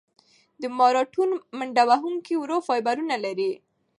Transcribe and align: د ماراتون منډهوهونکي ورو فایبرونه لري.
د 0.61 0.63
ماراتون 0.77 1.29
منډهوهونکي 1.57 2.33
ورو 2.37 2.57
فایبرونه 2.67 3.15
لري. 3.25 3.51